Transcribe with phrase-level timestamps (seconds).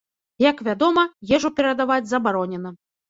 [0.43, 1.03] Як вядома,
[1.37, 2.73] ежу перадаваць забаронена.